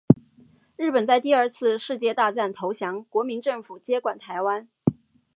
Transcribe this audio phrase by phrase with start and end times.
[0.77, 4.67] 日本在第二次世界大战投降，国民政府接管台湾。